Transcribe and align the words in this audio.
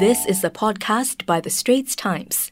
This 0.00 0.24
is 0.24 0.42
a 0.44 0.48
podcast 0.48 1.26
by 1.26 1.42
The 1.42 1.50
Straits 1.50 1.94
Times. 1.94 2.50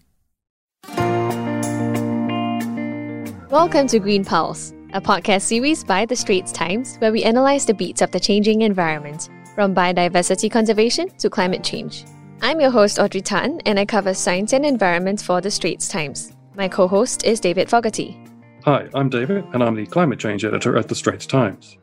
Welcome 3.50 3.86
to 3.86 3.98
Green 3.98 4.22
Pulse, 4.22 4.74
a 4.92 5.00
podcast 5.00 5.40
series 5.40 5.82
by 5.82 6.04
The 6.04 6.14
Straits 6.14 6.52
Times 6.52 6.96
where 6.98 7.10
we 7.10 7.22
analyze 7.22 7.64
the 7.64 7.72
beats 7.72 8.02
of 8.02 8.10
the 8.10 8.20
changing 8.20 8.60
environment, 8.60 9.30
from 9.54 9.74
biodiversity 9.74 10.50
conservation 10.50 11.08
to 11.20 11.30
climate 11.30 11.64
change. 11.64 12.04
I'm 12.42 12.60
your 12.60 12.70
host, 12.70 12.98
Audrey 12.98 13.22
Tan, 13.22 13.62
and 13.64 13.80
I 13.80 13.86
cover 13.86 14.12
science 14.12 14.52
and 14.52 14.66
environment 14.66 15.22
for 15.22 15.40
The 15.40 15.50
Straits 15.50 15.88
Times. 15.88 16.36
My 16.54 16.68
co 16.68 16.86
host 16.86 17.24
is 17.24 17.40
David 17.40 17.70
Fogarty. 17.70 18.22
Hi, 18.66 18.90
I'm 18.92 19.08
David, 19.08 19.46
and 19.54 19.64
I'm 19.64 19.74
the 19.74 19.86
climate 19.86 20.18
change 20.18 20.44
editor 20.44 20.76
at 20.76 20.86
The 20.86 20.94
Straits 20.94 21.24
Times. 21.24 21.78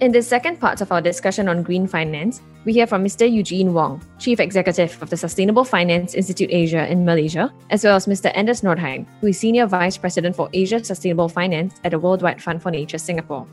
In 0.00 0.12
the 0.12 0.22
second 0.22 0.60
part 0.60 0.80
of 0.80 0.92
our 0.92 1.00
discussion 1.00 1.48
on 1.48 1.64
green 1.64 1.84
finance, 1.84 2.40
we 2.64 2.72
hear 2.72 2.86
from 2.86 3.04
Mr. 3.04 3.28
Eugene 3.28 3.74
Wong, 3.74 4.00
Chief 4.20 4.38
Executive 4.38 4.96
of 5.02 5.10
the 5.10 5.16
Sustainable 5.16 5.64
Finance 5.64 6.14
Institute 6.14 6.50
Asia 6.52 6.86
in 6.86 7.04
Malaysia, 7.04 7.52
as 7.70 7.82
well 7.82 7.96
as 7.96 8.06
Mr. 8.06 8.30
Anders 8.36 8.60
Nordheim, 8.60 9.06
who 9.20 9.26
is 9.26 9.40
Senior 9.40 9.66
Vice 9.66 9.96
President 9.96 10.36
for 10.36 10.48
Asia 10.52 10.84
Sustainable 10.84 11.28
Finance 11.28 11.80
at 11.82 11.90
the 11.90 11.98
Worldwide 11.98 12.40
Fund 12.40 12.62
for 12.62 12.70
Nature 12.70 12.98
Singapore. 12.98 13.44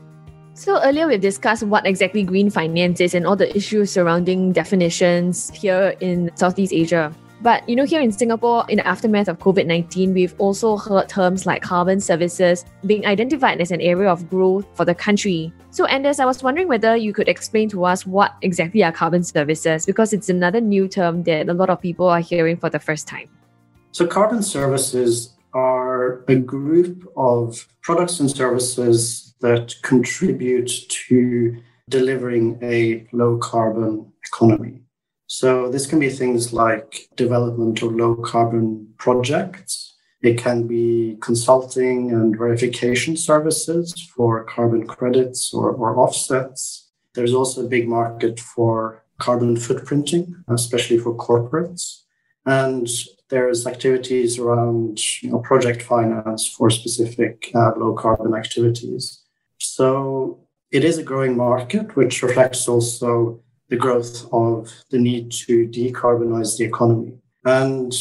So, 0.54 0.80
earlier 0.84 1.08
we've 1.08 1.20
discussed 1.20 1.64
what 1.64 1.84
exactly 1.84 2.22
green 2.22 2.48
finance 2.48 3.00
is 3.00 3.14
and 3.14 3.26
all 3.26 3.34
the 3.34 3.50
issues 3.56 3.90
surrounding 3.90 4.52
definitions 4.52 5.50
here 5.50 5.96
in 5.98 6.30
Southeast 6.36 6.72
Asia. 6.72 7.12
But 7.42 7.68
you 7.68 7.76
know, 7.76 7.84
here 7.84 8.00
in 8.00 8.12
Singapore, 8.12 8.64
in 8.68 8.78
the 8.78 8.86
aftermath 8.86 9.28
of 9.28 9.38
COVID 9.38 9.66
19, 9.66 10.14
we've 10.14 10.34
also 10.38 10.76
heard 10.76 11.08
terms 11.08 11.44
like 11.44 11.62
carbon 11.62 12.00
services 12.00 12.64
being 12.86 13.06
identified 13.06 13.60
as 13.60 13.70
an 13.70 13.80
area 13.80 14.10
of 14.10 14.28
growth 14.30 14.66
for 14.74 14.84
the 14.84 14.94
country. 14.94 15.52
So, 15.70 15.84
Anders, 15.86 16.18
I 16.18 16.24
was 16.24 16.42
wondering 16.42 16.68
whether 16.68 16.96
you 16.96 17.12
could 17.12 17.28
explain 17.28 17.68
to 17.70 17.84
us 17.84 18.06
what 18.06 18.34
exactly 18.42 18.82
are 18.82 18.92
carbon 18.92 19.22
services, 19.22 19.84
because 19.84 20.12
it's 20.12 20.28
another 20.28 20.60
new 20.60 20.88
term 20.88 21.24
that 21.24 21.48
a 21.48 21.54
lot 21.54 21.68
of 21.68 21.80
people 21.80 22.08
are 22.08 22.20
hearing 22.20 22.56
for 22.56 22.70
the 22.70 22.78
first 22.78 23.06
time. 23.06 23.28
So, 23.92 24.06
carbon 24.06 24.42
services 24.42 25.34
are 25.52 26.24
a 26.28 26.36
group 26.36 27.06
of 27.16 27.66
products 27.82 28.20
and 28.20 28.30
services 28.30 29.34
that 29.40 29.74
contribute 29.82 30.70
to 30.88 31.56
delivering 31.88 32.58
a 32.62 33.06
low 33.12 33.38
carbon 33.38 34.10
economy. 34.24 34.85
So 35.26 35.68
this 35.68 35.86
can 35.86 35.98
be 35.98 36.08
things 36.08 36.52
like 36.52 37.08
development 37.16 37.82
of 37.82 37.94
low 37.94 38.14
carbon 38.16 38.94
projects. 38.98 39.94
It 40.22 40.38
can 40.38 40.66
be 40.66 41.18
consulting 41.20 42.12
and 42.12 42.36
verification 42.36 43.16
services 43.16 43.92
for 44.14 44.44
carbon 44.44 44.86
credits 44.86 45.52
or, 45.52 45.70
or 45.72 45.98
offsets. 45.98 46.90
There's 47.14 47.34
also 47.34 47.64
a 47.64 47.68
big 47.68 47.88
market 47.88 48.38
for 48.38 49.04
carbon 49.18 49.56
footprinting, 49.56 50.34
especially 50.48 50.98
for 50.98 51.16
corporates. 51.16 52.02
And 52.44 52.88
there's 53.28 53.66
activities 53.66 54.38
around 54.38 55.00
you 55.22 55.30
know, 55.30 55.38
project 55.40 55.82
finance 55.82 56.46
for 56.46 56.70
specific 56.70 57.50
uh, 57.54 57.72
low 57.76 57.94
carbon 57.94 58.34
activities. 58.34 59.22
So 59.58 60.46
it 60.70 60.84
is 60.84 60.98
a 60.98 61.02
growing 61.02 61.36
market, 61.36 61.96
which 61.96 62.22
reflects 62.22 62.68
also 62.68 63.40
the 63.68 63.76
growth 63.76 64.26
of 64.32 64.72
the 64.90 64.98
need 64.98 65.32
to 65.32 65.68
decarbonize 65.68 66.56
the 66.56 66.64
economy. 66.64 67.12
And 67.44 67.92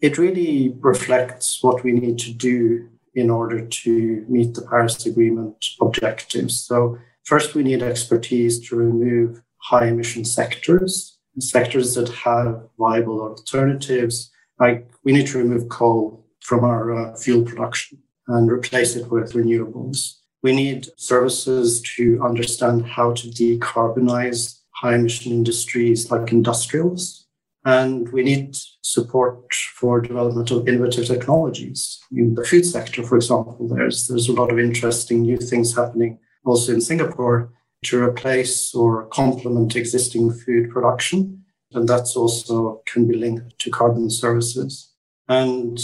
it 0.00 0.18
really 0.18 0.74
reflects 0.80 1.62
what 1.62 1.82
we 1.82 1.92
need 1.92 2.18
to 2.20 2.32
do 2.32 2.88
in 3.14 3.30
order 3.30 3.64
to 3.64 4.24
meet 4.28 4.54
the 4.54 4.62
Paris 4.62 5.06
Agreement 5.06 5.64
objectives. 5.80 6.60
So, 6.60 6.98
first, 7.24 7.54
we 7.54 7.62
need 7.62 7.82
expertise 7.82 8.68
to 8.68 8.76
remove 8.76 9.42
high 9.58 9.86
emission 9.86 10.24
sectors, 10.24 11.18
sectors 11.38 11.94
that 11.94 12.08
have 12.10 12.68
viable 12.78 13.20
alternatives. 13.22 14.30
Like 14.60 14.88
we 15.04 15.12
need 15.12 15.26
to 15.28 15.38
remove 15.38 15.68
coal 15.68 16.26
from 16.40 16.64
our 16.64 16.94
uh, 16.94 17.16
fuel 17.16 17.44
production 17.44 17.98
and 18.28 18.50
replace 18.50 18.96
it 18.96 19.10
with 19.10 19.32
renewables. 19.32 20.18
We 20.42 20.54
need 20.54 20.88
services 20.96 21.80
to 21.96 22.22
understand 22.22 22.84
how 22.84 23.14
to 23.14 23.28
decarbonize 23.28 24.60
high 24.84 24.96
emission 24.96 25.32
industries 25.32 26.10
like 26.10 26.30
industrials. 26.30 27.26
And 27.64 28.12
we 28.12 28.22
need 28.22 28.54
support 28.82 29.54
for 29.78 29.98
development 29.98 30.50
of 30.50 30.68
innovative 30.68 31.06
technologies. 31.06 31.98
In 32.12 32.34
the 32.34 32.44
food 32.44 32.66
sector, 32.66 33.02
for 33.02 33.16
example, 33.16 33.66
there's, 33.66 34.06
there's 34.08 34.28
a 34.28 34.34
lot 34.34 34.52
of 34.52 34.58
interesting 34.58 35.22
new 35.22 35.38
things 35.38 35.74
happening 35.74 36.18
also 36.44 36.74
in 36.74 36.82
Singapore 36.82 37.50
to 37.84 38.02
replace 38.02 38.74
or 38.74 39.06
complement 39.06 39.74
existing 39.74 40.30
food 40.30 40.70
production. 40.70 41.42
And 41.72 41.88
that's 41.88 42.14
also 42.14 42.82
can 42.84 43.08
be 43.08 43.16
linked 43.16 43.58
to 43.60 43.70
carbon 43.70 44.10
services. 44.10 44.92
And 45.26 45.80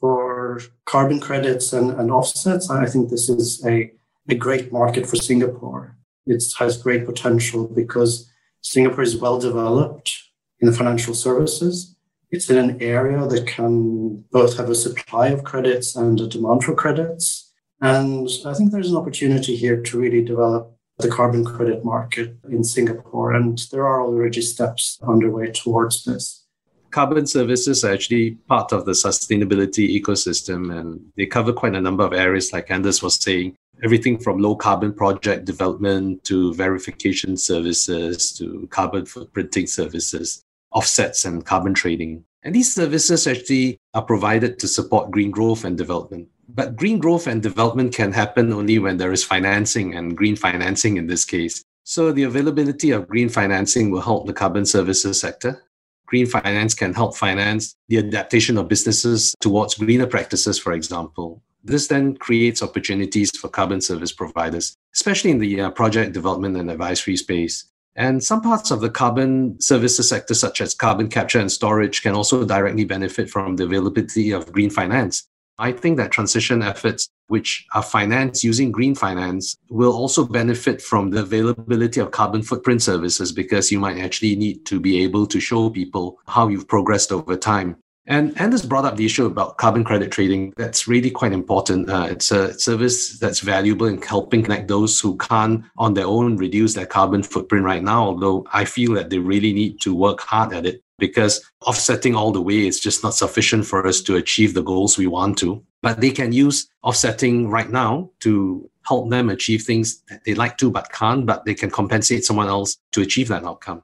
for 0.00 0.60
carbon 0.86 1.20
credits 1.20 1.72
and, 1.72 1.92
and 1.92 2.10
offsets, 2.10 2.68
I 2.68 2.86
think 2.86 3.10
this 3.10 3.28
is 3.28 3.64
a, 3.64 3.92
a 4.28 4.34
great 4.34 4.72
market 4.72 5.06
for 5.06 5.14
Singapore 5.14 5.96
it 6.26 6.42
has 6.58 6.82
great 6.82 7.04
potential 7.04 7.68
because 7.68 8.30
Singapore 8.62 9.02
is 9.02 9.16
well 9.16 9.38
developed 9.38 10.22
in 10.60 10.70
the 10.70 10.76
financial 10.76 11.14
services. 11.14 11.96
It's 12.30 12.48
in 12.48 12.56
an 12.56 12.80
area 12.80 13.26
that 13.26 13.46
can 13.46 14.24
both 14.30 14.56
have 14.56 14.70
a 14.70 14.74
supply 14.74 15.28
of 15.28 15.44
credits 15.44 15.94
and 15.96 16.18
a 16.20 16.26
demand 16.26 16.64
for 16.64 16.74
credits. 16.74 17.52
And 17.80 18.28
I 18.46 18.54
think 18.54 18.70
there's 18.70 18.90
an 18.90 18.96
opportunity 18.96 19.56
here 19.56 19.82
to 19.82 19.98
really 19.98 20.22
develop 20.22 20.74
the 20.98 21.10
carbon 21.10 21.44
credit 21.44 21.84
market 21.84 22.36
in 22.48 22.62
Singapore. 22.62 23.32
And 23.32 23.58
there 23.72 23.84
are 23.86 24.00
already 24.00 24.40
steps 24.40 24.98
underway 25.02 25.50
towards 25.50 26.04
this. 26.04 26.46
Carbon 26.92 27.26
services 27.26 27.84
are 27.84 27.92
actually 27.92 28.32
part 28.46 28.70
of 28.70 28.84
the 28.84 28.92
sustainability 28.92 30.00
ecosystem, 30.00 30.78
and 30.78 31.00
they 31.16 31.26
cover 31.26 31.52
quite 31.52 31.74
a 31.74 31.80
number 31.80 32.04
of 32.04 32.12
areas, 32.12 32.52
like 32.52 32.70
Anders 32.70 33.02
was 33.02 33.16
saying 33.16 33.56
everything 33.82 34.18
from 34.18 34.38
low 34.38 34.54
carbon 34.54 34.92
project 34.92 35.44
development 35.44 36.22
to 36.24 36.54
verification 36.54 37.36
services 37.36 38.32
to 38.32 38.66
carbon 38.70 39.04
footprinting 39.04 39.68
services, 39.68 40.44
offsets 40.70 41.24
and 41.24 41.44
carbon 41.44 41.74
trading. 41.74 42.24
And 42.44 42.54
these 42.54 42.72
services 42.72 43.26
actually 43.26 43.78
are 43.94 44.02
provided 44.02 44.58
to 44.60 44.68
support 44.68 45.10
green 45.10 45.30
growth 45.30 45.64
and 45.64 45.76
development. 45.76 46.28
But 46.48 46.76
green 46.76 46.98
growth 46.98 47.26
and 47.26 47.42
development 47.42 47.94
can 47.94 48.12
happen 48.12 48.52
only 48.52 48.78
when 48.78 48.96
there 48.98 49.12
is 49.12 49.24
financing 49.24 49.94
and 49.94 50.16
green 50.16 50.36
financing 50.36 50.96
in 50.96 51.06
this 51.06 51.24
case. 51.24 51.64
So 51.84 52.12
the 52.12 52.24
availability 52.24 52.90
of 52.90 53.08
green 53.08 53.28
financing 53.28 53.90
will 53.90 54.00
help 54.00 54.26
the 54.26 54.32
carbon 54.32 54.66
services 54.66 55.18
sector. 55.20 55.62
Green 56.06 56.26
finance 56.26 56.74
can 56.74 56.92
help 56.92 57.16
finance 57.16 57.74
the 57.88 57.98
adaptation 57.98 58.58
of 58.58 58.68
businesses 58.68 59.34
towards 59.40 59.74
greener 59.74 60.06
practices, 60.06 60.58
for 60.58 60.72
example. 60.72 61.42
This 61.64 61.86
then 61.86 62.16
creates 62.16 62.62
opportunities 62.62 63.30
for 63.36 63.48
carbon 63.48 63.80
service 63.80 64.12
providers, 64.12 64.76
especially 64.94 65.30
in 65.30 65.38
the 65.38 65.60
uh, 65.60 65.70
project 65.70 66.12
development 66.12 66.56
and 66.56 66.70
advisory 66.70 67.16
space. 67.16 67.70
And 67.94 68.24
some 68.24 68.40
parts 68.40 68.70
of 68.70 68.80
the 68.80 68.90
carbon 68.90 69.60
services 69.60 70.08
sector, 70.08 70.34
such 70.34 70.60
as 70.60 70.74
carbon 70.74 71.08
capture 71.08 71.38
and 71.38 71.52
storage, 71.52 72.02
can 72.02 72.14
also 72.14 72.44
directly 72.44 72.84
benefit 72.84 73.28
from 73.28 73.56
the 73.56 73.64
availability 73.64 74.32
of 74.32 74.50
green 74.50 74.70
finance. 74.70 75.28
I 75.58 75.72
think 75.72 75.98
that 75.98 76.10
transition 76.10 76.62
efforts, 76.62 77.08
which 77.28 77.66
are 77.74 77.82
financed 77.82 78.42
using 78.42 78.72
green 78.72 78.94
finance, 78.94 79.56
will 79.68 79.92
also 79.92 80.24
benefit 80.24 80.80
from 80.80 81.10
the 81.10 81.20
availability 81.20 82.00
of 82.00 82.10
carbon 82.10 82.42
footprint 82.42 82.82
services 82.82 83.30
because 83.30 83.70
you 83.70 83.78
might 83.78 83.98
actually 83.98 84.34
need 84.34 84.64
to 84.66 84.80
be 84.80 85.02
able 85.02 85.26
to 85.26 85.38
show 85.38 85.68
people 85.68 86.18
how 86.26 86.48
you've 86.48 86.66
progressed 86.66 87.12
over 87.12 87.36
time. 87.36 87.76
And 88.06 88.38
Anders 88.40 88.66
brought 88.66 88.84
up 88.84 88.96
the 88.96 89.06
issue 89.06 89.26
about 89.26 89.58
carbon 89.58 89.84
credit 89.84 90.10
trading. 90.10 90.52
That's 90.56 90.88
really 90.88 91.10
quite 91.10 91.32
important. 91.32 91.88
Uh, 91.88 92.08
it's 92.10 92.32
a 92.32 92.58
service 92.58 93.18
that's 93.18 93.40
valuable 93.40 93.86
in 93.86 94.02
helping 94.02 94.42
connect 94.42 94.66
those 94.66 94.98
who 94.98 95.16
can't 95.18 95.64
on 95.78 95.94
their 95.94 96.06
own 96.06 96.36
reduce 96.36 96.74
their 96.74 96.86
carbon 96.86 97.22
footprint 97.22 97.64
right 97.64 97.82
now. 97.82 98.06
Although 98.06 98.44
I 98.52 98.64
feel 98.64 98.94
that 98.94 99.10
they 99.10 99.18
really 99.18 99.52
need 99.52 99.80
to 99.82 99.94
work 99.94 100.20
hard 100.20 100.52
at 100.52 100.66
it 100.66 100.82
because 100.98 101.48
offsetting 101.64 102.16
all 102.16 102.32
the 102.32 102.42
way 102.42 102.66
is 102.66 102.80
just 102.80 103.04
not 103.04 103.14
sufficient 103.14 103.66
for 103.66 103.86
us 103.86 104.00
to 104.02 104.16
achieve 104.16 104.54
the 104.54 104.62
goals 104.62 104.98
we 104.98 105.06
want 105.06 105.38
to. 105.38 105.62
But 105.80 106.00
they 106.00 106.10
can 106.10 106.32
use 106.32 106.68
offsetting 106.82 107.50
right 107.50 107.70
now 107.70 108.10
to 108.20 108.68
help 108.84 109.10
them 109.10 109.30
achieve 109.30 109.62
things 109.62 110.02
that 110.08 110.24
they 110.24 110.34
like 110.34 110.58
to 110.58 110.70
but 110.70 110.90
can't, 110.92 111.24
but 111.24 111.44
they 111.44 111.54
can 111.54 111.70
compensate 111.70 112.24
someone 112.24 112.48
else 112.48 112.78
to 112.92 113.02
achieve 113.02 113.28
that 113.28 113.44
outcome. 113.44 113.82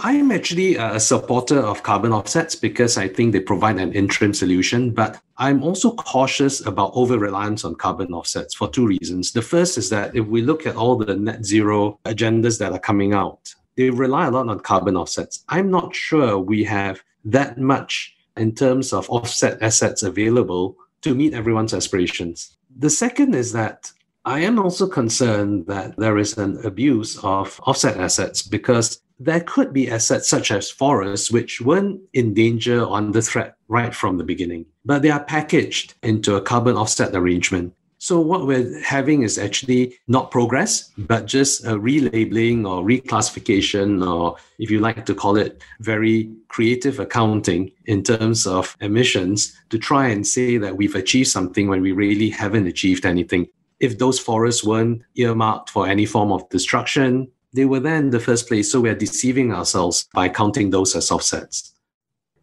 I'm 0.00 0.30
actually 0.30 0.76
a 0.76 1.00
supporter 1.00 1.58
of 1.58 1.82
carbon 1.82 2.12
offsets 2.12 2.54
because 2.54 2.96
I 2.96 3.08
think 3.08 3.32
they 3.32 3.40
provide 3.40 3.78
an 3.78 3.92
interim 3.92 4.32
solution, 4.32 4.92
but 4.92 5.20
I'm 5.38 5.64
also 5.64 5.92
cautious 5.94 6.64
about 6.64 6.92
over 6.94 7.18
reliance 7.18 7.64
on 7.64 7.74
carbon 7.74 8.12
offsets 8.14 8.54
for 8.54 8.70
two 8.70 8.86
reasons. 8.86 9.32
The 9.32 9.42
first 9.42 9.76
is 9.76 9.90
that 9.90 10.14
if 10.14 10.24
we 10.24 10.40
look 10.40 10.68
at 10.68 10.76
all 10.76 10.94
the 10.94 11.16
net 11.16 11.44
zero 11.44 11.98
agendas 12.04 12.60
that 12.60 12.70
are 12.70 12.78
coming 12.78 13.12
out, 13.12 13.52
they 13.76 13.90
rely 13.90 14.26
a 14.26 14.30
lot 14.30 14.48
on 14.48 14.60
carbon 14.60 14.96
offsets. 14.96 15.44
I'm 15.48 15.68
not 15.68 15.96
sure 15.96 16.38
we 16.38 16.62
have 16.62 17.02
that 17.24 17.58
much 17.58 18.14
in 18.36 18.54
terms 18.54 18.92
of 18.92 19.10
offset 19.10 19.60
assets 19.60 20.04
available 20.04 20.76
to 21.02 21.12
meet 21.12 21.34
everyone's 21.34 21.74
aspirations. 21.74 22.56
The 22.78 22.90
second 22.90 23.34
is 23.34 23.50
that 23.52 23.90
I 24.24 24.40
am 24.40 24.60
also 24.60 24.86
concerned 24.86 25.66
that 25.66 25.96
there 25.96 26.18
is 26.18 26.38
an 26.38 26.64
abuse 26.64 27.18
of 27.24 27.60
offset 27.66 27.96
assets 27.96 28.42
because 28.42 29.00
there 29.18 29.40
could 29.40 29.72
be 29.72 29.90
assets 29.90 30.28
such 30.28 30.50
as 30.50 30.70
forests 30.70 31.30
which 31.30 31.60
weren't 31.60 32.00
in 32.12 32.34
danger 32.34 32.82
or 32.82 32.96
under 32.96 33.20
threat 33.20 33.56
right 33.68 33.94
from 33.94 34.16
the 34.16 34.24
beginning, 34.24 34.66
but 34.84 35.02
they 35.02 35.10
are 35.10 35.24
packaged 35.24 35.94
into 36.02 36.36
a 36.36 36.40
carbon 36.40 36.76
offset 36.76 37.14
arrangement. 37.14 37.74
So 38.00 38.20
what 38.20 38.46
we're 38.46 38.80
having 38.80 39.22
is 39.22 39.38
actually 39.38 39.98
not 40.06 40.30
progress, 40.30 40.90
but 40.96 41.26
just 41.26 41.64
a 41.64 41.70
relabeling 41.70 42.64
or 42.64 42.84
reclassification, 42.84 44.06
or 44.08 44.36
if 44.60 44.70
you 44.70 44.78
like 44.78 45.04
to 45.06 45.16
call 45.16 45.36
it 45.36 45.62
very 45.80 46.30
creative 46.46 47.00
accounting 47.00 47.72
in 47.86 48.04
terms 48.04 48.46
of 48.46 48.76
emissions 48.80 49.52
to 49.70 49.78
try 49.78 50.08
and 50.08 50.24
say 50.24 50.58
that 50.58 50.76
we've 50.76 50.94
achieved 50.94 51.28
something 51.28 51.68
when 51.68 51.82
we 51.82 51.90
really 51.90 52.30
haven't 52.30 52.68
achieved 52.68 53.04
anything. 53.04 53.48
If 53.80 53.98
those 53.98 54.20
forests 54.20 54.62
weren't 54.62 55.02
earmarked 55.16 55.70
for 55.70 55.88
any 55.88 56.06
form 56.06 56.30
of 56.30 56.48
destruction, 56.50 57.32
they 57.52 57.64
were 57.64 57.80
there 57.80 57.96
in 57.96 58.10
the 58.10 58.20
first 58.20 58.48
place. 58.48 58.70
So 58.70 58.80
we're 58.80 58.94
deceiving 58.94 59.52
ourselves 59.52 60.06
by 60.14 60.28
counting 60.28 60.70
those 60.70 60.94
as 60.94 61.10
offsets. 61.10 61.74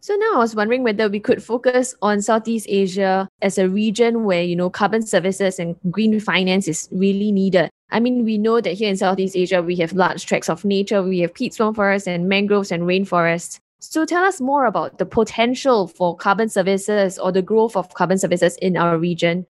So 0.00 0.14
now 0.14 0.34
I 0.34 0.38
was 0.38 0.54
wondering 0.54 0.84
whether 0.84 1.08
we 1.08 1.18
could 1.18 1.42
focus 1.42 1.96
on 2.00 2.22
Southeast 2.22 2.66
Asia 2.68 3.28
as 3.42 3.58
a 3.58 3.68
region 3.68 4.22
where, 4.22 4.42
you 4.42 4.54
know, 4.54 4.70
carbon 4.70 5.02
services 5.02 5.58
and 5.58 5.74
green 5.90 6.20
finance 6.20 6.68
is 6.68 6.88
really 6.92 7.32
needed. 7.32 7.70
I 7.90 7.98
mean, 7.98 8.24
we 8.24 8.38
know 8.38 8.60
that 8.60 8.74
here 8.74 8.88
in 8.88 8.96
Southeast 8.96 9.36
Asia, 9.36 9.62
we 9.62 9.74
have 9.76 9.92
large 9.94 10.24
tracts 10.24 10.48
of 10.48 10.64
nature, 10.64 11.02
we 11.02 11.20
have 11.20 11.34
peat 11.34 11.54
swamp 11.54 11.74
forests 11.74 12.06
and 12.06 12.28
mangroves 12.28 12.70
and 12.70 12.84
rainforests. 12.84 13.58
So 13.80 14.04
tell 14.04 14.22
us 14.24 14.40
more 14.40 14.66
about 14.66 14.98
the 14.98 15.06
potential 15.06 15.88
for 15.88 16.16
carbon 16.16 16.48
services 16.48 17.18
or 17.18 17.32
the 17.32 17.42
growth 17.42 17.76
of 17.76 17.92
carbon 17.94 18.18
services 18.18 18.56
in 18.58 18.76
our 18.76 18.98
region. 18.98 19.46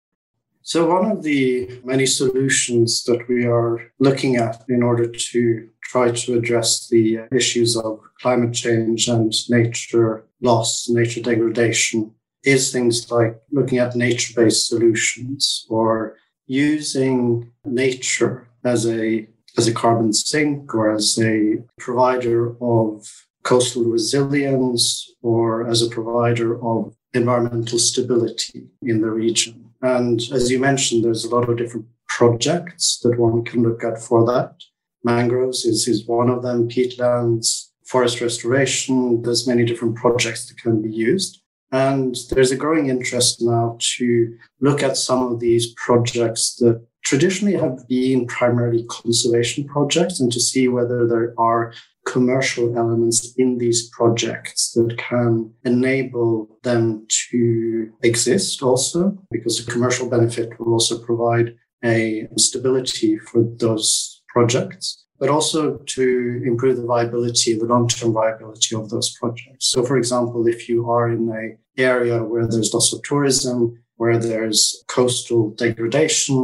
So, 0.67 0.87
one 0.87 1.11
of 1.11 1.21
the 1.21 1.79
many 1.83 2.07
solutions 2.07 3.03
that 3.03 3.27
we 3.29 3.45
are 3.45 3.91
looking 3.99 4.37
at 4.37 4.63
in 4.67 4.81
order 4.81 5.05
to 5.05 5.69
try 5.83 6.09
to 6.09 6.39
address 6.39 6.87
the 6.89 7.19
issues 7.31 7.77
of 7.77 7.99
climate 8.19 8.55
change 8.55 9.07
and 9.07 9.31
nature 9.47 10.25
loss, 10.41 10.89
nature 10.89 11.21
degradation, 11.21 12.15
is 12.43 12.71
things 12.71 13.11
like 13.11 13.39
looking 13.51 13.77
at 13.77 13.95
nature 13.95 14.33
based 14.35 14.67
solutions 14.67 15.67
or 15.69 16.15
using 16.47 17.51
nature 17.63 18.47
as 18.63 18.87
a 18.87 19.27
as 19.59 19.67
a 19.67 19.73
carbon 19.73 20.13
sink 20.13 20.73
or 20.73 20.91
as 20.91 21.19
a 21.21 21.63
provider 21.77 22.55
of 22.59 23.07
coastal 23.43 23.83
resilience 23.83 25.13
or 25.21 25.67
as 25.67 25.83
a 25.83 25.89
provider 25.91 26.59
of 26.65 26.95
environmental 27.13 27.77
stability 27.77 28.67
in 28.81 29.01
the 29.01 29.11
region. 29.11 29.64
And 29.85 30.19
as 30.33 30.49
you 30.49 30.57
mentioned, 30.57 31.03
there's 31.03 31.25
a 31.25 31.35
lot 31.35 31.47
of 31.47 31.57
different 31.57 31.85
projects 32.07 32.99
that 33.03 33.19
one 33.19 33.45
can 33.45 33.61
look 33.61 33.83
at 33.83 34.01
for 34.01 34.25
that. 34.25 34.55
Mangroves 35.03 35.63
is, 35.63 35.87
is 35.87 36.07
one 36.07 36.31
of 36.31 36.41
them, 36.41 36.67
peatlands, 36.67 37.69
forest 37.85 38.19
restoration. 38.19 39.21
There's 39.21 39.47
many 39.47 39.63
different 39.63 39.95
projects 39.95 40.47
that 40.47 40.57
can 40.57 40.81
be 40.81 40.91
used. 40.91 41.43
And 41.71 42.15
there's 42.31 42.51
a 42.51 42.55
growing 42.55 42.89
interest 42.89 43.43
now 43.43 43.77
to 43.97 44.35
look 44.59 44.81
at 44.81 44.97
some 44.97 45.21
of 45.21 45.39
these 45.39 45.73
projects 45.75 46.55
that 46.55 46.83
traditionally 47.03 47.53
have 47.53 47.87
been 47.87 48.25
primarily 48.25 48.85
conservation 48.89 49.65
projects 49.65 50.19
and 50.19 50.31
to 50.31 50.39
see 50.39 50.67
whether 50.67 51.05
there 51.05 51.35
are 51.37 51.73
commercial 52.17 52.67
elements 52.81 53.17
in 53.43 53.49
these 53.63 53.81
projects 53.89 54.61
that 54.75 54.91
can 55.09 55.31
enable 55.73 56.31
them 56.67 57.05
to 57.29 57.91
exist 58.09 58.55
also, 58.69 59.01
because 59.35 59.55
the 59.57 59.71
commercial 59.73 60.07
benefit 60.15 60.49
will 60.57 60.71
also 60.77 60.95
provide 61.09 61.47
a 61.83 61.99
stability 62.47 63.11
for 63.27 63.41
those 63.63 63.87
projects, 64.35 64.85
but 65.19 65.29
also 65.35 65.59
to 65.95 66.05
improve 66.51 66.77
the 66.77 66.91
viability, 66.95 67.51
the 67.53 67.71
long-term 67.73 68.11
viability 68.21 68.73
of 68.75 68.89
those 68.89 69.09
projects. 69.19 69.63
So, 69.73 69.83
for 69.89 69.97
example, 69.97 70.41
if 70.47 70.59
you 70.69 70.89
are 70.95 71.07
in 71.15 71.23
an 71.41 71.57
area 71.93 72.17
where 72.31 72.47
there's 72.47 72.73
lots 72.73 72.93
of 72.93 72.99
tourism, 73.09 73.57
where 74.01 74.19
there's 74.27 74.61
coastal 74.87 75.41
degradation, 75.65 76.39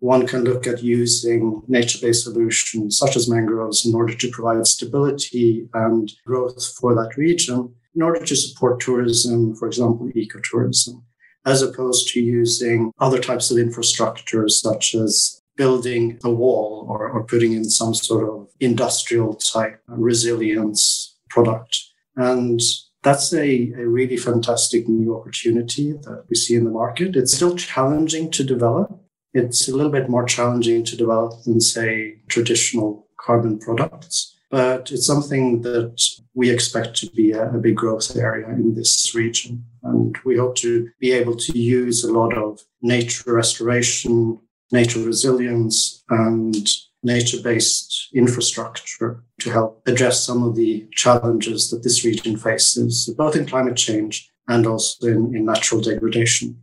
one 0.00 0.26
can 0.26 0.44
look 0.44 0.66
at 0.66 0.82
using 0.82 1.62
nature-based 1.68 2.24
solutions 2.24 2.98
such 2.98 3.16
as 3.16 3.30
mangroves 3.30 3.86
in 3.86 3.94
order 3.94 4.14
to 4.14 4.30
provide 4.30 4.66
stability 4.66 5.68
and 5.74 6.12
growth 6.26 6.74
for 6.78 6.94
that 6.94 7.16
region 7.16 7.74
in 7.94 8.02
order 8.02 8.24
to 8.24 8.36
support 8.36 8.78
tourism, 8.78 9.54
for 9.56 9.66
example, 9.66 10.10
ecotourism, 10.14 11.02
as 11.46 11.62
opposed 11.62 12.08
to 12.08 12.20
using 12.20 12.92
other 13.00 13.18
types 13.18 13.50
of 13.50 13.56
infrastructure 13.56 14.48
such 14.48 14.94
as 14.94 15.40
building 15.56 16.18
a 16.22 16.30
wall 16.30 16.86
or, 16.90 17.08
or 17.08 17.24
putting 17.24 17.54
in 17.54 17.64
some 17.64 17.94
sort 17.94 18.28
of 18.28 18.48
industrial 18.60 19.34
type 19.34 19.80
resilience 19.88 21.16
product. 21.30 21.78
And 22.16 22.60
that's 23.02 23.32
a, 23.32 23.72
a 23.78 23.86
really 23.86 24.18
fantastic 24.18 24.86
new 24.88 25.16
opportunity 25.16 25.92
that 25.92 26.24
we 26.28 26.36
see 26.36 26.54
in 26.54 26.64
the 26.64 26.70
market. 26.70 27.16
It's 27.16 27.34
still 27.34 27.56
challenging 27.56 28.30
to 28.32 28.44
develop 28.44 29.00
it's 29.36 29.68
a 29.68 29.76
little 29.76 29.92
bit 29.92 30.08
more 30.08 30.24
challenging 30.24 30.84
to 30.84 30.96
develop 30.96 31.42
than, 31.44 31.60
say, 31.60 32.16
traditional 32.28 33.06
carbon 33.20 33.58
products. 33.58 34.34
But 34.50 34.90
it's 34.92 35.06
something 35.06 35.62
that 35.62 36.00
we 36.34 36.50
expect 36.50 36.96
to 36.98 37.10
be 37.10 37.32
a, 37.32 37.50
a 37.50 37.58
big 37.58 37.76
growth 37.76 38.16
area 38.16 38.48
in 38.48 38.74
this 38.74 39.14
region. 39.14 39.64
And 39.82 40.16
we 40.24 40.36
hope 40.36 40.56
to 40.56 40.88
be 41.00 41.12
able 41.12 41.36
to 41.36 41.58
use 41.58 42.04
a 42.04 42.12
lot 42.12 42.32
of 42.36 42.60
nature 42.80 43.34
restoration, 43.34 44.38
nature 44.72 45.00
resilience, 45.00 46.04
and 46.08 46.68
nature 47.02 47.42
based 47.42 48.08
infrastructure 48.14 49.22
to 49.40 49.50
help 49.50 49.82
address 49.86 50.24
some 50.24 50.42
of 50.42 50.56
the 50.56 50.88
challenges 50.92 51.70
that 51.70 51.82
this 51.82 52.04
region 52.04 52.36
faces, 52.36 53.12
both 53.18 53.36
in 53.36 53.46
climate 53.46 53.76
change 53.76 54.30
and 54.48 54.66
also 54.66 55.06
in, 55.08 55.34
in 55.36 55.44
natural 55.44 55.80
degradation. 55.80 56.62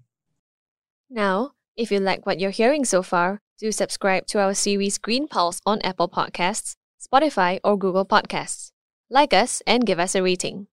Now, 1.10 1.53
if 1.76 1.92
you 1.92 2.00
like 2.00 2.26
what 2.26 2.40
you're 2.40 2.52
hearing 2.52 2.86
so 2.86 3.02
far, 3.02 3.40
do 3.60 3.72
subscribe 3.72 4.28
to 4.28 4.40
our 4.40 4.54
series 4.54 4.98
Green 4.98 5.28
Pulse 5.28 5.60
on 5.66 5.82
Apple 5.82 6.10
Podcasts, 6.10 6.76
Spotify, 7.02 7.60
or 7.64 7.78
Google 7.78 8.06
Podcasts. 8.06 8.72
Like 9.10 9.34
us 9.34 9.62
and 9.66 9.86
give 9.86 10.00
us 10.00 10.16
a 10.16 10.24
rating. 10.24 10.68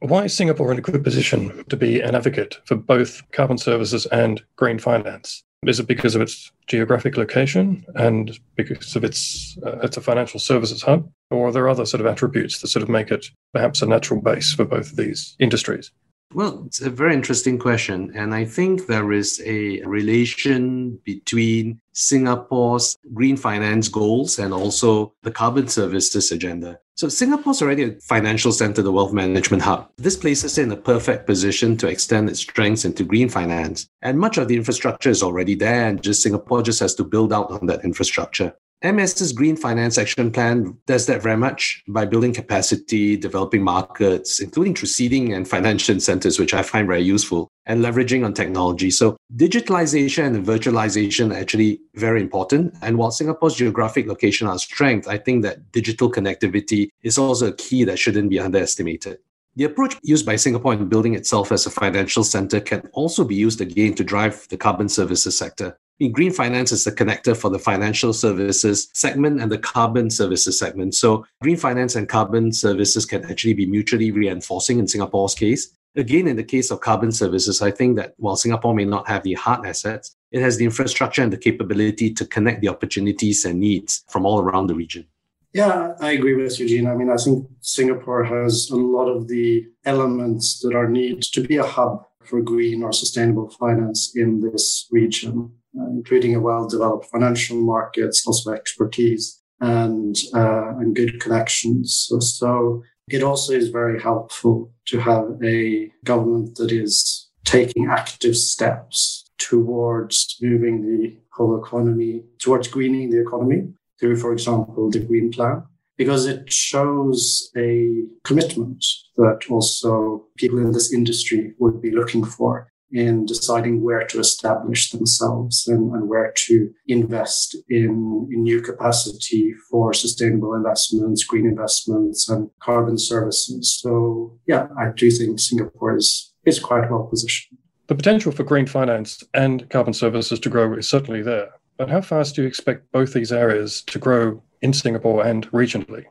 Why 0.00 0.24
is 0.24 0.36
Singapore 0.36 0.72
in 0.72 0.78
a 0.78 0.82
good 0.82 1.02
position 1.02 1.64
to 1.68 1.76
be 1.76 2.00
an 2.00 2.14
advocate 2.14 2.58
for 2.66 2.76
both 2.76 3.22
carbon 3.32 3.58
services 3.58 4.06
and 4.06 4.42
green 4.56 4.78
finance? 4.78 5.42
Is 5.66 5.80
it 5.80 5.86
because 5.86 6.14
of 6.14 6.20
its 6.20 6.52
geographic 6.66 7.16
location 7.16 7.84
and 7.94 8.38
because 8.56 8.94
of 8.94 9.04
its 9.04 9.56
uh, 9.64 9.78
it's 9.82 9.96
a 9.96 10.00
financial 10.00 10.38
services 10.38 10.82
hub, 10.82 11.10
or 11.30 11.48
are 11.48 11.52
there 11.52 11.68
other 11.68 11.86
sort 11.86 12.00
of 12.00 12.06
attributes 12.06 12.60
that 12.60 12.68
sort 12.68 12.82
of 12.82 12.88
make 12.88 13.10
it 13.10 13.26
perhaps 13.52 13.82
a 13.82 13.86
natural 13.86 14.20
base 14.20 14.52
for 14.52 14.64
both 14.64 14.90
of 14.90 14.96
these 14.96 15.34
industries? 15.40 15.90
Well, 16.36 16.64
it's 16.66 16.82
a 16.82 16.90
very 16.90 17.14
interesting 17.14 17.58
question. 17.58 18.12
And 18.14 18.34
I 18.34 18.44
think 18.44 18.88
there 18.88 19.10
is 19.10 19.40
a 19.46 19.80
relation 19.84 21.00
between 21.02 21.80
Singapore's 21.94 22.98
green 23.14 23.38
finance 23.38 23.88
goals 23.88 24.38
and 24.38 24.52
also 24.52 25.14
the 25.22 25.30
carbon 25.30 25.66
services 25.66 26.30
agenda. 26.30 26.78
So 26.94 27.08
Singapore's 27.08 27.62
already 27.62 27.84
a 27.84 28.00
financial 28.02 28.52
center, 28.52 28.82
the 28.82 28.92
wealth 28.92 29.14
management 29.14 29.62
hub. 29.62 29.90
This 29.96 30.18
places 30.18 30.58
it 30.58 30.64
in 30.64 30.72
a 30.72 30.76
perfect 30.76 31.26
position 31.26 31.74
to 31.78 31.88
extend 31.88 32.28
its 32.28 32.40
strengths 32.40 32.84
into 32.84 33.02
green 33.02 33.30
finance. 33.30 33.88
And 34.02 34.18
much 34.18 34.36
of 34.36 34.48
the 34.48 34.56
infrastructure 34.56 35.08
is 35.08 35.22
already 35.22 35.54
there, 35.54 35.88
and 35.88 36.02
just 36.02 36.22
Singapore 36.22 36.62
just 36.62 36.80
has 36.80 36.94
to 36.96 37.04
build 37.04 37.32
out 37.32 37.50
on 37.50 37.64
that 37.68 37.82
infrastructure. 37.82 38.54
MAS's 38.84 39.32
Green 39.32 39.56
Finance 39.56 39.96
Action 39.96 40.30
Plan 40.30 40.76
does 40.86 41.06
that 41.06 41.22
very 41.22 41.36
much 41.36 41.82
by 41.88 42.04
building 42.04 42.34
capacity, 42.34 43.16
developing 43.16 43.62
markets, 43.62 44.38
including 44.38 44.74
through 44.74 44.88
seeding 44.88 45.32
and 45.32 45.48
financial 45.48 45.94
incentives, 45.94 46.38
which 46.38 46.52
I 46.52 46.62
find 46.62 46.86
very 46.86 47.00
useful, 47.00 47.48
and 47.64 47.82
leveraging 47.82 48.22
on 48.24 48.34
technology. 48.34 48.90
So 48.90 49.16
digitalization 49.34 50.26
and 50.26 50.46
virtualization 50.46 51.34
are 51.34 51.38
actually 51.38 51.80
very 51.94 52.20
important. 52.20 52.74
And 52.82 52.98
while 52.98 53.10
Singapore's 53.10 53.54
geographic 53.54 54.06
location 54.06 54.46
are 54.46 54.58
strength, 54.58 55.08
I 55.08 55.16
think 55.16 55.42
that 55.42 55.72
digital 55.72 56.12
connectivity 56.12 56.90
is 57.02 57.16
also 57.16 57.48
a 57.48 57.54
key 57.54 57.84
that 57.84 57.98
shouldn't 57.98 58.28
be 58.28 58.38
underestimated. 58.38 59.18
The 59.56 59.64
approach 59.64 59.96
used 60.02 60.26
by 60.26 60.36
Singapore 60.36 60.74
in 60.74 60.86
building 60.90 61.14
itself 61.14 61.50
as 61.50 61.64
a 61.64 61.70
financial 61.70 62.24
center 62.24 62.60
can 62.60 62.90
also 62.92 63.24
be 63.24 63.36
used 63.36 63.62
again 63.62 63.94
to 63.94 64.04
drive 64.04 64.46
the 64.50 64.58
carbon 64.58 64.90
services 64.90 65.38
sector. 65.38 65.78
In 65.98 66.12
green 66.12 66.30
finance 66.30 66.72
is 66.72 66.84
the 66.84 66.92
connector 66.92 67.34
for 67.34 67.48
the 67.48 67.58
financial 67.58 68.12
services 68.12 68.90
segment 68.92 69.40
and 69.40 69.50
the 69.50 69.56
carbon 69.56 70.10
services 70.10 70.58
segment. 70.58 70.94
So 70.94 71.24
green 71.40 71.56
finance 71.56 71.96
and 71.96 72.06
carbon 72.06 72.52
services 72.52 73.06
can 73.06 73.24
actually 73.24 73.54
be 73.54 73.64
mutually 73.64 74.10
reinforcing 74.10 74.78
in 74.78 74.86
Singapore's 74.86 75.34
case. 75.34 75.74
Again, 75.96 76.28
in 76.28 76.36
the 76.36 76.44
case 76.44 76.70
of 76.70 76.80
carbon 76.80 77.12
services, 77.12 77.62
I 77.62 77.70
think 77.70 77.96
that 77.96 78.12
while 78.18 78.36
Singapore 78.36 78.74
may 78.74 78.84
not 78.84 79.08
have 79.08 79.22
the 79.22 79.32
hard 79.34 79.64
assets, 79.64 80.14
it 80.32 80.42
has 80.42 80.58
the 80.58 80.66
infrastructure 80.66 81.22
and 81.22 81.32
the 81.32 81.38
capability 81.38 82.12
to 82.12 82.26
connect 82.26 82.60
the 82.60 82.68
opportunities 82.68 83.46
and 83.46 83.58
needs 83.58 84.04
from 84.10 84.26
all 84.26 84.40
around 84.40 84.66
the 84.66 84.74
region. 84.74 85.06
Yeah, 85.54 85.94
I 86.00 86.10
agree 86.10 86.34
with 86.34 86.60
Eugene. 86.60 86.88
I 86.88 86.94
mean, 86.94 87.08
I 87.08 87.16
think 87.16 87.48
Singapore 87.62 88.22
has 88.24 88.68
a 88.68 88.76
lot 88.76 89.08
of 89.08 89.28
the 89.28 89.66
elements 89.86 90.60
that 90.60 90.74
are 90.74 90.90
needed 90.90 91.22
to 91.22 91.40
be 91.40 91.56
a 91.56 91.64
hub 91.64 92.04
for 92.22 92.42
green 92.42 92.82
or 92.82 92.92
sustainable 92.92 93.48
finance 93.48 94.12
in 94.14 94.40
this 94.40 94.86
region, 94.90 95.52
including 95.90 96.34
a 96.34 96.40
well 96.40 96.68
developed 96.68 97.06
financial 97.06 97.56
markets, 97.56 98.26
also 98.26 98.52
expertise, 98.52 99.40
and 99.60 100.16
uh, 100.34 100.76
and 100.78 100.94
good 100.94 101.20
connections. 101.20 102.06
So, 102.08 102.20
so 102.20 102.82
it 103.08 103.22
also 103.22 103.52
is 103.52 103.68
very 103.68 104.00
helpful 104.00 104.72
to 104.86 105.00
have 105.00 105.24
a 105.44 105.90
government 106.04 106.56
that 106.56 106.72
is 106.72 107.28
taking 107.44 107.86
active 107.86 108.36
steps 108.36 109.24
towards 109.38 110.36
moving 110.40 110.82
the 110.82 111.16
whole 111.32 111.62
economy 111.62 112.24
towards 112.38 112.68
greening 112.68 113.10
the 113.10 113.20
economy 113.20 113.68
through, 114.00 114.16
for 114.16 114.32
example, 114.32 114.90
the 114.90 114.98
Green 114.98 115.30
Plan, 115.30 115.62
because 115.96 116.26
it 116.26 116.52
shows 116.52 117.50
a 117.56 118.02
commitment 118.24 118.84
that 119.16 119.40
also 119.48 120.26
people 120.36 120.58
in 120.58 120.72
this 120.72 120.92
industry 120.92 121.54
would 121.58 121.80
be 121.80 121.90
looking 121.90 122.24
for 122.24 122.68
in 122.92 123.26
deciding 123.26 123.82
where 123.82 124.04
to 124.06 124.20
establish 124.20 124.90
themselves 124.90 125.66
and, 125.66 125.92
and 125.92 126.08
where 126.08 126.32
to 126.36 126.70
invest 126.86 127.56
in, 127.68 128.28
in, 128.30 128.42
new 128.42 128.62
capacity 128.62 129.52
for 129.70 129.92
sustainable 129.92 130.54
investments, 130.54 131.24
green 131.24 131.46
investments, 131.46 132.28
and 132.28 132.48
carbon 132.60 132.96
services. 132.96 133.78
So, 133.82 134.38
yeah, 134.46 134.68
I 134.78 134.90
do 134.94 135.10
think 135.10 135.40
Singapore 135.40 135.96
is, 135.96 136.32
is 136.44 136.60
quite 136.60 136.90
well 136.90 137.04
positioned. 137.04 137.58
The 137.88 137.94
potential 137.94 138.32
for 138.32 138.44
green 138.44 138.66
finance 138.66 139.22
and 139.34 139.68
carbon 139.70 139.92
services 139.92 140.40
to 140.40 140.48
grow 140.48 140.74
is 140.74 140.88
certainly 140.88 141.22
there. 141.22 141.50
But 141.76 141.90
how 141.90 142.00
fast 142.00 142.34
do 142.34 142.42
you 142.42 142.48
expect 142.48 142.90
both 142.92 143.12
these 143.12 143.32
areas 143.32 143.82
to 143.82 143.98
grow 143.98 144.42
in 144.62 144.72
Singapore 144.72 145.24
and 145.24 145.50
regionally? 145.50 146.04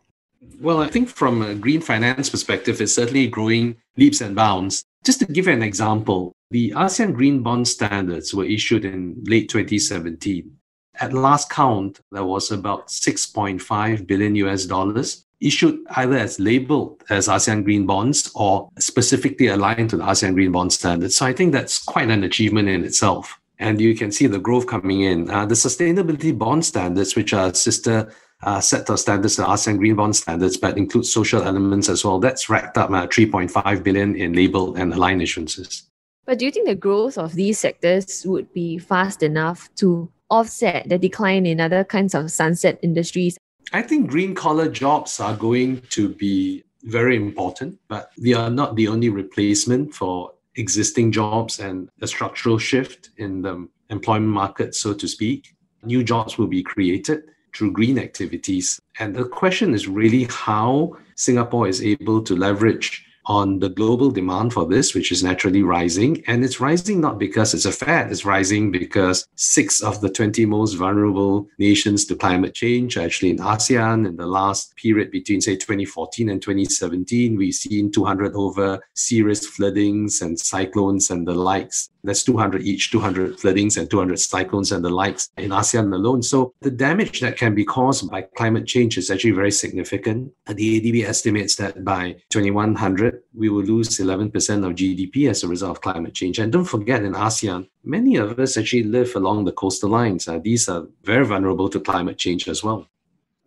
Well, 0.62 0.82
I 0.82 0.88
think 0.88 1.10
from 1.10 1.42
a 1.42 1.56
green 1.56 1.82
finance 1.82 2.30
perspective, 2.30 2.80
it's 2.80 2.96
certainly 2.96 3.28
growing 3.28 3.76
leaps 3.98 4.22
and 4.22 4.36
bounds. 4.36 4.86
Just 5.06 5.20
to 5.20 5.26
give 5.26 5.46
you 5.46 5.54
an 5.54 5.62
example, 5.62 6.34
the 6.50 6.72
ASEAN 6.72 7.14
Green 7.14 7.44
Bond 7.44 7.68
Standards 7.68 8.34
were 8.34 8.44
issued 8.44 8.86
in 8.86 9.24
late 9.26 9.50
2017. 9.50 10.52
At 11.00 11.14
last 11.14 11.48
count, 11.52 12.00
there 12.12 12.24
was 12.24 12.52
about 12.52 12.88
6.5 12.88 14.08
billion 14.08 14.36
US 14.36 14.66
dollars 14.66 15.26
issued 15.40 15.80
either 15.98 16.18
as 16.18 16.40
labeled 16.40 17.04
as 17.10 17.28
ASEAN 17.28 17.64
Green 17.64 17.86
Bonds 17.86 18.32
or 18.34 18.70
specifically 18.80 19.48
aligned 19.48 19.92
to 19.92 19.98
the 19.98 20.04
ASEAN 20.04 20.34
Green 20.34 20.52
Bond 20.52 20.74
Standards. 20.74 21.16
So 21.16 21.28
I 21.28 21.34
think 21.34 21.52
that's 21.52 21.84
quite 21.84 22.10
an 22.10 22.24
achievement 22.24 22.68
in 22.68 22.84
itself. 22.84 23.40
And 23.60 23.80
you 23.80 23.96
can 23.96 24.12
see 24.12 24.26
the 24.26 24.40
growth 24.40 24.66
coming 24.66 25.02
in. 25.02 25.30
Uh, 25.30 25.46
the 25.46 25.54
sustainability 25.54 26.36
bond 26.36 26.66
standards, 26.66 27.16
which 27.16 27.32
are 27.32 27.54
sister 27.54 28.12
uh, 28.44 28.60
set 28.60 28.90
of 28.90 29.00
standards, 29.00 29.38
the 29.38 29.44
ASEAN 29.44 29.78
Green 29.78 29.96
Bond 29.96 30.16
Standards, 30.16 30.58
but 30.58 30.78
include 30.78 31.06
social 31.06 31.42
elements 31.42 31.90
as 31.90 32.04
well. 32.04 32.20
That's 32.20 32.50
racked 32.50 32.78
up 32.78 32.90
uh, 32.92 33.08
3.5 33.08 33.84
billion 33.84 34.16
in 34.16 34.34
labeled 34.34 34.78
and 34.78 34.94
aligned 34.94 35.22
issuances. 35.22 35.84
But 36.26 36.40
do 36.40 36.46
you 36.46 36.52
think 36.52 36.68
the 36.68 36.76
growth 36.76 37.18
of 37.18 37.34
these 37.34 37.60
sectors 37.60 38.26
would 38.26 38.52
be 38.54 38.78
fast 38.78 39.24
enough 39.24 39.70
to 39.76 40.12
offset 40.30 40.90
the 40.90 40.98
decline 40.98 41.46
in 41.46 41.62
other 41.62 41.84
kinds 41.84 42.16
of 42.16 42.32
sunset 42.32 42.80
industries 42.82 43.38
I 43.74 43.82
think 43.82 44.10
green 44.10 44.36
collar 44.36 44.70
jobs 44.70 45.20
are 45.20 45.36
going 45.36 45.82
to 45.90 46.10
be 46.10 46.64
very 46.84 47.16
important, 47.16 47.80
but 47.88 48.12
they 48.18 48.34
are 48.34 48.50
not 48.50 48.76
the 48.76 48.88
only 48.88 49.10
replacement 49.10 49.94
for 49.94 50.32
existing 50.56 51.12
jobs 51.12 51.60
and 51.60 51.90
a 52.02 52.08
structural 52.08 52.58
shift 52.58 53.10
in 53.18 53.42
the 53.42 53.68
employment 53.90 54.32
market, 54.32 54.76
so 54.76 54.94
to 54.94 55.08
speak. 55.08 55.56
New 55.84 56.04
jobs 56.04 56.38
will 56.38 56.48
be 56.48 56.64
created 56.64 57.24
through 57.56 57.72
green 57.72 57.98
activities. 57.98 58.80
And 59.00 59.16
the 59.16 59.26
question 59.26 59.74
is 59.74 59.88
really 59.88 60.28
how 60.30 60.98
Singapore 61.16 61.68
is 61.68 61.82
able 61.82 62.22
to 62.24 62.36
leverage 62.36 63.06
on 63.28 63.60
the 63.60 63.70
global 63.70 64.12
demand 64.12 64.54
for 64.54 64.68
this, 64.68 64.94
which 64.94 65.12
is 65.12 65.24
naturally 65.24 65.64
rising. 65.64 66.24
And 66.28 66.44
it's 66.44 66.60
rising 66.60 67.02
not 67.02 67.18
because 67.18 67.54
it's 67.54 67.66
a 67.66 67.72
fad, 67.72 68.12
it's 68.12 68.26
rising 68.26 68.72
because 68.72 69.28
six 69.36 69.82
of 69.82 70.02
the 70.02 70.10
20 70.10 70.46
most 70.46 70.74
vulnerable 70.74 71.48
nations 71.58 72.06
to 72.06 72.16
climate 72.16 72.54
change 72.54 72.98
actually 72.98 73.32
in 73.32 73.38
ASEAN. 73.38 74.08
In 74.08 74.16
the 74.16 74.28
last 74.28 74.76
period 74.76 75.12
between, 75.12 75.42
say, 75.42 75.56
2014 75.56 76.30
and 76.30 76.42
2017, 76.42 77.36
we've 77.36 77.54
seen 77.54 77.92
200 77.92 78.36
over 78.36 78.80
serious 78.94 79.46
floodings 79.46 80.22
and 80.22 80.40
cyclones 80.40 81.10
and 81.10 81.28
the 81.28 81.34
likes. 81.34 81.90
That's 82.06 82.24
200 82.24 82.62
each, 82.64 82.92
200 82.92 83.40
floodings 83.40 83.78
and 83.78 83.90
200 83.90 84.20
cyclones 84.20 84.72
and 84.72 84.84
the 84.84 84.90
likes 84.90 85.30
in 85.38 85.52
ASEAN 85.52 85.94
alone. 85.94 86.24
So 86.24 86.54
the 86.62 86.72
damage 86.72 87.20
that 87.22 87.38
can 87.38 87.56
be 87.56 87.66
caused 87.66 88.10
by 88.10 88.24
climate 88.24 88.68
change 88.68 88.98
is 88.98 89.10
actually 89.10 89.32
very 89.32 89.52
significant. 89.52 90.32
The 90.48 90.82
ADB 90.82 91.06
estimates 91.06 91.56
that 91.56 91.84
by 91.84 92.18
2100, 92.30 93.22
we 93.34 93.50
will 93.50 93.64
lose 93.64 93.98
11% 93.98 94.28
of 94.66 94.76
GDP 94.76 95.30
as 95.30 95.44
a 95.44 95.48
result 95.48 95.78
of 95.78 95.82
climate 95.82 96.14
change. 96.14 96.40
And 96.40 96.52
don't 96.52 96.66
forget, 96.66 97.04
in 97.04 97.14
ASEAN, 97.14 97.68
many 97.84 98.16
of 98.16 98.40
us 98.40 98.58
actually 98.58 98.84
live 98.84 99.16
along 99.16 99.46
the 99.46 99.52
coastal 99.52 99.90
lines. 99.90 100.28
Uh, 100.28 100.40
these 100.40 100.70
are 100.70 100.88
very 101.04 101.26
vulnerable 101.26 101.70
to 101.70 101.80
climate 101.80 102.18
change 102.18 102.48
as 102.48 102.64
well. 102.64 102.88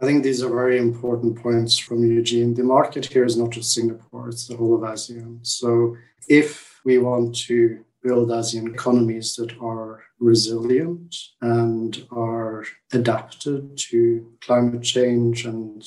I 0.00 0.06
think 0.06 0.22
these 0.22 0.42
are 0.44 0.48
very 0.50 0.78
important 0.78 1.42
points 1.42 1.76
from 1.76 2.04
Eugene. 2.04 2.54
The 2.54 2.62
market 2.62 3.06
here 3.06 3.24
is 3.24 3.36
not 3.36 3.50
just 3.50 3.72
Singapore, 3.72 4.28
it's 4.28 4.46
the 4.46 4.56
whole 4.56 4.76
of 4.76 4.82
ASEAN. 4.82 5.44
So 5.44 5.96
if 6.28 6.80
we 6.84 6.98
want 6.98 7.36
to 7.46 7.84
build 8.08 8.30
ASEAN 8.30 8.66
economies 8.72 9.34
that 9.36 9.52
are 9.60 10.02
resilient 10.18 11.14
and 11.42 12.06
are 12.10 12.64
adapted 12.92 13.76
to 13.76 14.00
climate 14.40 14.82
change 14.82 15.44
and 15.44 15.84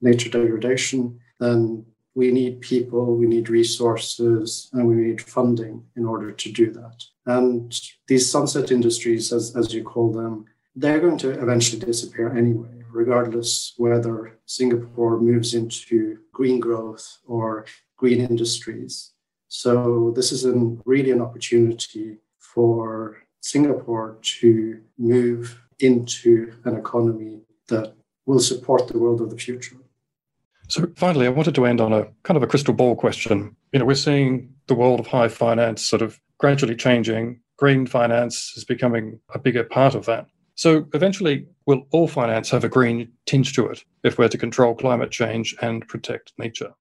nature 0.00 0.30
degradation, 0.30 1.18
then 1.40 1.84
we 2.14 2.30
need 2.30 2.60
people, 2.60 3.16
we 3.16 3.26
need 3.26 3.48
resources, 3.48 4.68
and 4.72 4.86
we 4.86 4.94
need 4.94 5.20
funding 5.20 5.82
in 5.96 6.04
order 6.04 6.30
to 6.30 6.52
do 6.52 6.70
that. 6.70 6.98
And 7.26 7.76
these 8.06 8.30
sunset 8.30 8.70
industries, 8.70 9.32
as, 9.32 9.56
as 9.56 9.74
you 9.74 9.82
call 9.82 10.12
them, 10.12 10.44
they're 10.76 11.00
going 11.00 11.18
to 11.18 11.30
eventually 11.30 11.84
disappear 11.84 12.28
anyway, 12.36 12.84
regardless 12.92 13.74
whether 13.78 14.38
Singapore 14.46 15.20
moves 15.20 15.54
into 15.54 16.18
green 16.32 16.60
growth 16.60 17.18
or 17.26 17.66
green 17.96 18.20
industries. 18.20 19.13
So 19.56 20.12
this 20.16 20.32
is 20.32 20.44
an, 20.44 20.82
really 20.84 21.12
an 21.12 21.20
opportunity 21.20 22.16
for 22.40 23.18
Singapore 23.40 24.18
to 24.40 24.80
move 24.98 25.62
into 25.78 26.52
an 26.64 26.76
economy 26.76 27.42
that 27.68 27.94
will 28.26 28.40
support 28.40 28.88
the 28.88 28.98
world 28.98 29.20
of 29.20 29.30
the 29.30 29.36
future. 29.36 29.76
So 30.66 30.88
finally, 30.96 31.26
I 31.26 31.30
wanted 31.30 31.54
to 31.54 31.66
end 31.66 31.80
on 31.80 31.92
a 31.92 32.08
kind 32.24 32.36
of 32.36 32.42
a 32.42 32.48
crystal 32.48 32.74
ball 32.74 32.96
question. 32.96 33.54
You 33.72 33.78
know, 33.78 33.84
we're 33.84 33.94
seeing 33.94 34.52
the 34.66 34.74
world 34.74 34.98
of 34.98 35.06
high 35.06 35.28
finance 35.28 35.86
sort 35.86 36.02
of 36.02 36.20
gradually 36.38 36.74
changing. 36.74 37.40
Green 37.56 37.86
finance 37.86 38.54
is 38.56 38.64
becoming 38.64 39.20
a 39.34 39.38
bigger 39.38 39.62
part 39.62 39.94
of 39.94 40.04
that. 40.06 40.26
So 40.56 40.88
eventually, 40.94 41.46
will 41.64 41.86
all 41.92 42.08
finance 42.08 42.50
have 42.50 42.64
a 42.64 42.68
green 42.68 43.12
tinge 43.26 43.52
to 43.54 43.66
it 43.66 43.84
if 44.02 44.18
we're 44.18 44.28
to 44.28 44.38
control 44.38 44.74
climate 44.74 45.12
change 45.12 45.54
and 45.62 45.86
protect 45.86 46.32
nature? 46.38 46.74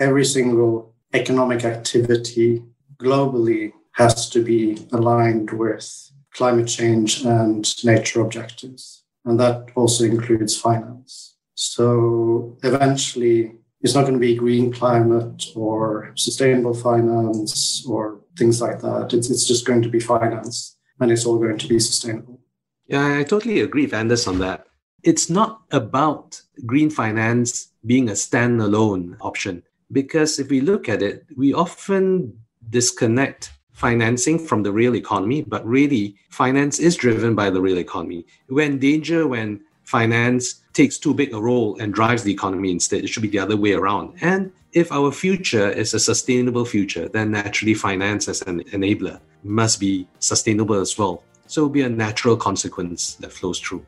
Every 0.00 0.24
single 0.24 0.93
economic 1.14 1.64
activity 1.64 2.62
globally 2.98 3.72
has 3.92 4.28
to 4.30 4.42
be 4.42 4.86
aligned 4.92 5.50
with 5.52 6.10
climate 6.32 6.66
change 6.66 7.24
and 7.24 7.84
nature 7.84 8.20
objectives. 8.20 9.04
And 9.24 9.38
that 9.40 9.68
also 9.74 10.04
includes 10.04 10.60
finance. 10.60 11.36
So 11.54 12.58
eventually, 12.62 13.52
it's 13.80 13.94
not 13.94 14.02
going 14.02 14.14
to 14.14 14.18
be 14.18 14.34
green 14.34 14.72
climate 14.72 15.44
or 15.54 16.12
sustainable 16.16 16.74
finance 16.74 17.84
or 17.88 18.20
things 18.36 18.60
like 18.60 18.80
that. 18.80 19.12
It's, 19.12 19.30
it's 19.30 19.46
just 19.46 19.66
going 19.66 19.82
to 19.82 19.88
be 19.88 20.00
finance 20.00 20.76
and 21.00 21.12
it's 21.12 21.24
all 21.24 21.38
going 21.38 21.58
to 21.58 21.68
be 21.68 21.78
sustainable. 21.78 22.40
Yeah, 22.86 23.18
I 23.18 23.22
totally 23.22 23.60
agree 23.60 23.86
with 23.86 24.26
on 24.26 24.38
that. 24.40 24.66
It's 25.02 25.30
not 25.30 25.62
about 25.70 26.40
green 26.66 26.90
finance 26.90 27.72
being 27.84 28.08
a 28.08 28.12
standalone 28.12 29.16
option. 29.20 29.62
Because 29.92 30.38
if 30.38 30.48
we 30.48 30.60
look 30.60 30.88
at 30.88 31.02
it, 31.02 31.26
we 31.36 31.52
often 31.52 32.38
disconnect 32.70 33.52
financing 33.72 34.38
from 34.38 34.62
the 34.62 34.72
real 34.72 34.94
economy, 34.94 35.42
but 35.42 35.66
really, 35.66 36.16
finance 36.30 36.78
is 36.78 36.96
driven 36.96 37.34
by 37.34 37.50
the 37.50 37.60
real 37.60 37.78
economy. 37.78 38.24
When 38.48 38.78
danger, 38.78 39.26
when 39.26 39.60
finance 39.82 40.62
takes 40.72 40.98
too 40.98 41.14
big 41.14 41.34
a 41.34 41.40
role 41.40 41.76
and 41.80 41.92
drives 41.92 42.22
the 42.22 42.32
economy 42.32 42.70
instead, 42.70 43.04
it 43.04 43.08
should 43.08 43.22
be 43.22 43.28
the 43.28 43.38
other 43.38 43.56
way 43.56 43.72
around. 43.72 44.16
And 44.20 44.52
if 44.72 44.90
our 44.90 45.12
future 45.12 45.70
is 45.70 45.94
a 45.94 46.00
sustainable 46.00 46.64
future, 46.64 47.08
then 47.08 47.30
naturally, 47.30 47.74
finance 47.74 48.28
as 48.28 48.42
an 48.42 48.62
enabler 48.64 49.20
must 49.42 49.78
be 49.80 50.08
sustainable 50.18 50.76
as 50.76 50.96
well. 50.96 51.22
So 51.46 51.62
it'll 51.62 51.70
be 51.70 51.82
a 51.82 51.88
natural 51.88 52.36
consequence 52.36 53.14
that 53.16 53.32
flows 53.32 53.60
through. 53.60 53.84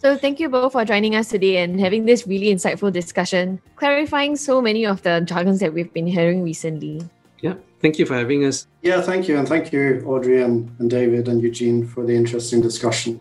So, 0.00 0.16
thank 0.16 0.40
you 0.40 0.48
both 0.48 0.72
for 0.72 0.82
joining 0.86 1.14
us 1.14 1.28
today 1.28 1.58
and 1.58 1.78
having 1.78 2.06
this 2.06 2.26
really 2.26 2.46
insightful 2.46 2.90
discussion, 2.90 3.60
clarifying 3.76 4.34
so 4.34 4.62
many 4.62 4.86
of 4.86 5.02
the 5.02 5.20
jargons 5.20 5.60
that 5.60 5.74
we've 5.74 5.92
been 5.92 6.06
hearing 6.06 6.42
recently. 6.42 7.02
Yeah, 7.40 7.56
thank 7.80 7.98
you 7.98 8.06
for 8.06 8.14
having 8.14 8.46
us. 8.46 8.66
Yeah, 8.80 9.02
thank 9.02 9.28
you. 9.28 9.36
And 9.36 9.46
thank 9.46 9.74
you, 9.74 10.02
Audrey 10.06 10.40
and, 10.40 10.74
and 10.78 10.88
David 10.88 11.28
and 11.28 11.42
Eugene, 11.42 11.86
for 11.86 12.06
the 12.06 12.14
interesting 12.14 12.62
discussion. 12.62 13.20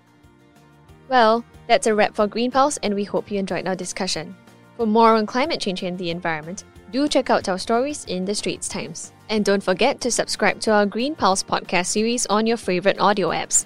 Well, 1.10 1.44
that's 1.68 1.86
a 1.86 1.94
wrap 1.94 2.16
for 2.16 2.28
Green 2.28 2.50
Pulse, 2.50 2.78
and 2.78 2.96
we 2.96 3.04
hope 3.04 3.30
you 3.30 3.40
enjoyed 3.40 3.68
our 3.68 3.76
discussion. 3.76 4.34
For 4.78 4.86
more 4.86 5.16
on 5.16 5.26
climate 5.26 5.60
change 5.60 5.84
and 5.84 5.98
the 5.98 6.12
environment, 6.12 6.64
do 6.94 7.10
check 7.10 7.30
out 7.30 7.50
our 7.50 7.60
stories 7.60 8.06
in 8.06 8.24
the 8.24 8.34
Straits 8.34 8.70
Times. 8.70 9.12
And 9.28 9.44
don't 9.44 9.62
forget 9.62 10.00
to 10.00 10.12
subscribe 10.12 10.62
to 10.62 10.72
our 10.72 10.86
Green 10.86 11.14
Pulse 11.14 11.44
podcast 11.44 11.88
series 11.88 12.26
on 12.28 12.48
your 12.48 12.56
favorite 12.56 13.02
audio 13.02 13.32
apps 13.32 13.66